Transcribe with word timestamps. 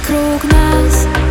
вокруг 0.00 0.44
нас. 0.44 1.29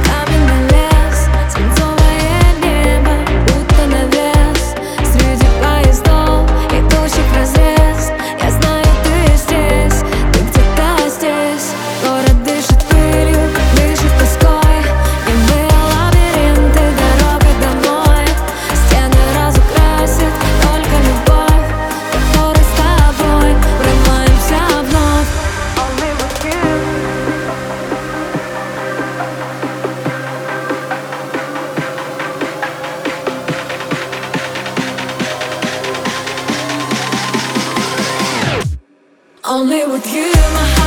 only 39.50 39.84
with 39.84 40.06
you, 40.14 40.32
my 40.54 40.79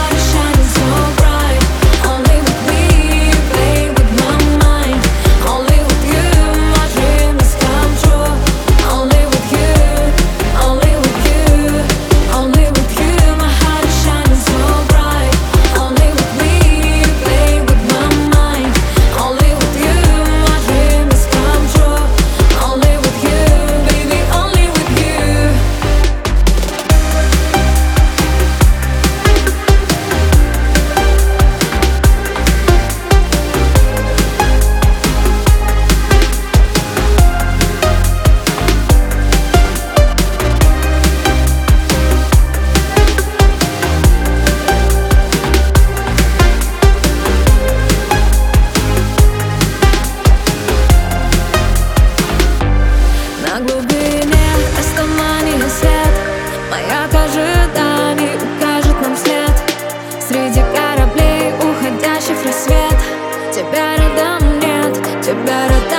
тебя 63.72 63.96
рядом 63.96 64.58
нет, 64.60 64.94
тебя 65.22 65.66
рядом 65.66 65.91